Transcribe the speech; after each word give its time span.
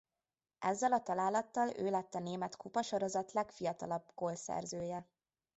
Ezzel 0.59 0.93
a 0.93 1.01
találattal 1.01 1.69
ő 1.77 1.89
lett 1.89 2.13
a 2.15 2.19
német 2.19 2.55
kupasorozat 2.57 3.31
legfiatalabb 3.31 4.11
gólszerzője. 4.15 5.07